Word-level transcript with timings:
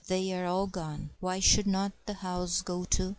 They 0.07 0.33
are 0.33 0.47
all 0.47 0.65
gone. 0.65 1.11
Why 1.19 1.39
should 1.39 1.67
not 1.67 1.91
the 2.07 2.15
house 2.15 2.63
go 2.63 2.85
too? 2.85 3.09